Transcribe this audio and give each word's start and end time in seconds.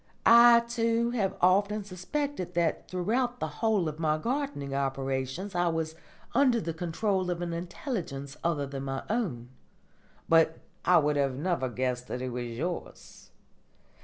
I 0.25 0.61
too 0.61 1.11
have 1.11 1.37
often 1.41 1.83
suspected 1.83 2.55
that 2.55 2.87
throughout 2.89 3.39
the 3.39 3.47
whole 3.61 3.87
of 3.87 3.99
my 3.99 4.17
gardening 4.17 4.73
operations 4.73 5.53
I 5.53 5.67
was 5.67 5.93
under 6.33 6.59
the 6.59 6.73
control 6.73 7.29
of 7.29 7.39
an 7.39 7.53
intelligence 7.53 8.35
other 8.43 8.65
than 8.65 8.81
my 8.85 9.03
own. 9.11 9.49
But 10.27 10.57
I 10.83 10.97
would 10.97 11.17
never 11.17 11.67
have 11.67 11.75
guessed 11.75 12.07
that 12.07 12.19
it 12.23 12.29
was 12.29 12.47
yours. 12.47 13.29